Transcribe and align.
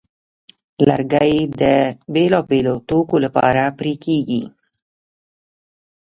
لرګی 0.87 1.33
د 1.61 1.63
بېلابېلو 2.13 2.75
توکو 2.89 3.17
لپاره 3.25 3.63
پرې 3.77 3.93
کېږي. 4.05 4.43